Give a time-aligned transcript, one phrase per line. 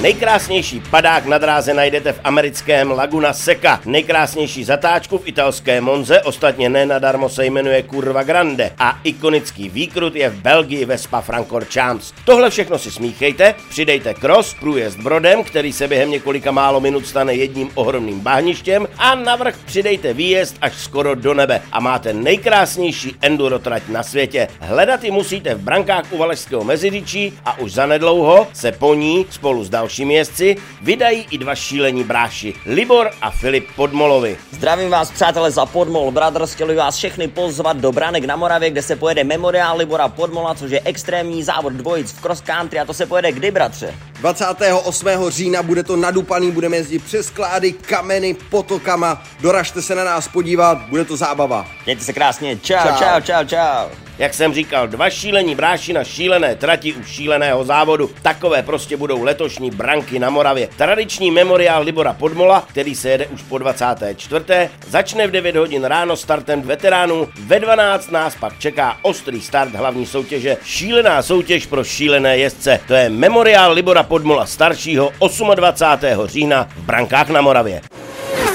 [0.00, 3.80] Nejkrásnější padák na dráze najdete v americkém Laguna Seca.
[3.84, 8.70] Nejkrásnější zatáčku v italské Monze, ostatně ne nadarmo se jmenuje Curva Grande.
[8.78, 12.12] A ikonický výkrut je v Belgii ve Spa Francorchamps.
[12.24, 17.34] Tohle všechno si smíchejte, přidejte cross, průjezd brodem, který se během několika málo minut stane
[17.34, 23.58] jedním ohromným bahništěm a navrch přidejte výjezd až skoro do nebe a máte nejkrásnější enduro
[23.58, 24.48] trať na světě.
[24.60, 29.64] Hledat ji musíte v brankách u Valašského meziříčí a už zanedlouho se po ní spolu
[29.64, 34.36] s dalšími dalšími jezdci vydají i dva šílení bráši, Libor a Filip Podmolovi.
[34.50, 38.82] Zdravím vás přátelé za Podmol Brothers, chtěli vás všechny pozvat do Branek na Moravě, kde
[38.82, 42.94] se pojede memoriál Libora Podmola, což je extrémní závod dvojic v cross country a to
[42.94, 43.94] se pojede kdy, bratře?
[44.20, 45.08] 28.
[45.28, 50.78] října bude to nadupaný, budeme jezdit přes klády, kameny, potokama, doražte se na nás podívat,
[50.88, 51.66] bude to zábava.
[51.84, 53.44] Mějte se krásně, čau, čau, čau, čau.
[53.46, 54.11] čau.
[54.22, 58.10] Jak jsem říkal, dva šílení bráši na šílené trati u šíleného závodu.
[58.22, 60.68] Takové prostě budou letošní branky na Moravě.
[60.76, 64.44] Tradiční memoriál Libora Podmola, který se jede už po 24.
[64.88, 67.28] začne v 9 hodin ráno startem veteránů.
[67.46, 70.56] Ve 12 nás pak čeká ostrý start hlavní soutěže.
[70.64, 72.80] Šílená soutěž pro šílené jezdce.
[72.88, 75.10] To je memoriál Libora Podmola staršího
[75.54, 76.26] 28.
[76.26, 77.80] října v Brankách na Moravě.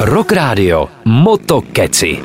[0.00, 2.22] Rock Radio Motokeci.